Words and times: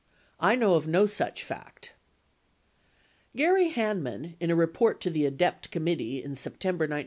I 0.39 0.55
know 0.55 0.73
of 0.73 0.87
no 0.87 1.05
such 1.05 1.43
fact.... 1.43 1.93
31 3.35 3.37
Gary 3.37 3.69
Hanman, 3.73 4.35
in 4.39 4.49
a 4.49 4.55
report 4.55 4.99
to 5.01 5.11
the 5.11 5.27
ADEPT 5.27 5.69
committee 5.69 6.23
in 6.23 6.33
September 6.33 6.85
1971. 6.85 6.99